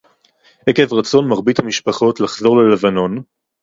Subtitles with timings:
[0.67, 3.21] עקב רצון מרבית המשפחות לחזור ללבנון